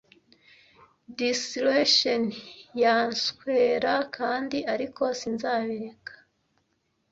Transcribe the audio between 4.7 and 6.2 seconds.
ariko sinzabireka.